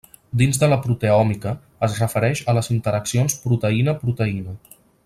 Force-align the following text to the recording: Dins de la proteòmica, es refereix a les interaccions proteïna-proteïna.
Dins 0.41 0.59
de 0.63 0.69
la 0.71 0.77
proteòmica, 0.85 1.53
es 1.89 1.99
refereix 2.01 2.43
a 2.47 2.57
les 2.61 2.73
interaccions 2.79 3.41
proteïna-proteïna. 3.47 4.61